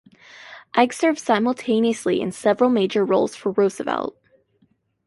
Ickes 0.75 0.95
served 0.95 1.19
simultaneously 1.19 2.21
in 2.21 2.31
several 2.31 2.71
major 2.71 3.05
roles 3.05 3.35
for 3.35 3.51
Roosevelt. 3.51 4.17